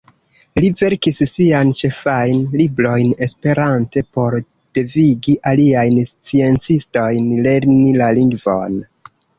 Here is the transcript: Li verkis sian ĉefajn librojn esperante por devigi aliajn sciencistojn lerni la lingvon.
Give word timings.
Li 0.63 0.69
verkis 0.77 1.19
sian 1.31 1.73
ĉefajn 1.79 2.39
librojn 2.61 3.13
esperante 3.27 4.05
por 4.17 4.39
devigi 4.79 5.37
aliajn 5.53 6.03
sciencistojn 6.13 7.33
lerni 7.49 7.97
la 8.03 8.15
lingvon. 8.23 8.87